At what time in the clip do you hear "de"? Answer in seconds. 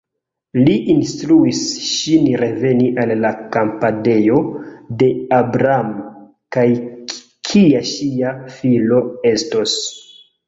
5.03-5.09